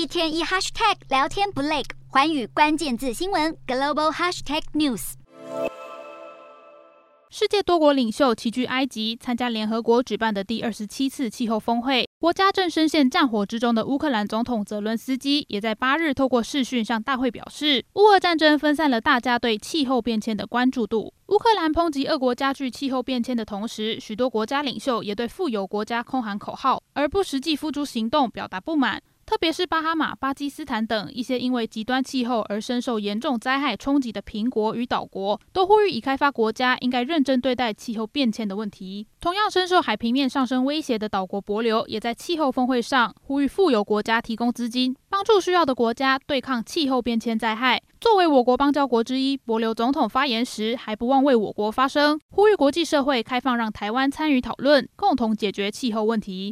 [0.00, 5.12] 一天一 hashtag 聊天不累，环宇关键字新闻 global hashtag news。
[7.28, 12.08] 世界多国领袖齐聚埃及参加联合国举办的第二十七次气候峰会。
[12.18, 21.12] 国家正深陷战火之中的乌克兰总统泽伦斯基也在八日透过视讯向大会表示，乌俄战争分散了大家对气候变迁的关注度。
[21.26, 29.02] 乌克兰抨击俄国加剧气候变迁的同时，许多国家领袖也对富有国家空喊口号，而不实际付诸行动表达不满。
[29.30, 39.06] 特别是巴哈马、巴基斯坦等一些因为极端气候而深受严重灾害冲击的贫国与岛国，都呼吁已开发国家应该认真对待气候变迁的问题。
[39.20, 47.80] 同样深受海平面上升威胁的岛国帛琉，也在气候峰会上呼吁富有国家提供资金，帮助需要的国家对抗气候变迁灾害。
[48.00, 56.48] 作为我国邦交国之一，帛琉总统发言时还不忘为我国发声，呼吁国际社会开放让台湾参与讨论，共同解决气候问题。